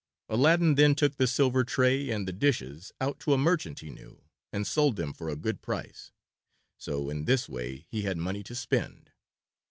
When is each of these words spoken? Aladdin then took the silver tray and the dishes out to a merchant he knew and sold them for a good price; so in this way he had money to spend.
Aladdin 0.29 0.73
then 0.73 0.95
took 0.95 1.17
the 1.17 1.27
silver 1.27 1.63
tray 1.63 2.09
and 2.09 2.27
the 2.27 2.33
dishes 2.33 2.91
out 2.99 3.19
to 3.19 3.35
a 3.35 3.37
merchant 3.37 3.81
he 3.81 3.91
knew 3.91 4.23
and 4.51 4.65
sold 4.65 4.95
them 4.95 5.13
for 5.13 5.29
a 5.29 5.35
good 5.35 5.61
price; 5.61 6.11
so 6.79 7.11
in 7.11 7.25
this 7.25 7.47
way 7.47 7.85
he 7.87 8.01
had 8.01 8.17
money 8.17 8.41
to 8.41 8.55
spend. 8.55 9.11